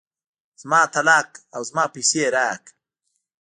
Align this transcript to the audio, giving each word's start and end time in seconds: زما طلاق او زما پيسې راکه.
زما 0.61 0.81
طلاق 0.93 1.29
او 1.55 1.61
زما 1.69 1.85
پيسې 1.93 2.23
راکه. 2.35 2.71